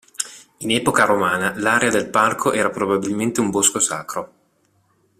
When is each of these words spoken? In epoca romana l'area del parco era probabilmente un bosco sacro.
In 0.57 0.71
epoca 0.71 1.05
romana 1.05 1.53
l'area 1.57 1.91
del 1.91 2.09
parco 2.09 2.53
era 2.53 2.71
probabilmente 2.71 3.39
un 3.39 3.51
bosco 3.51 3.77
sacro. 3.79 4.33